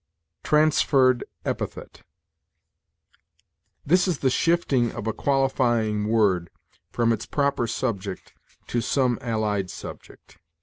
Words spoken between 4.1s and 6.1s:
the shifting of a qualifying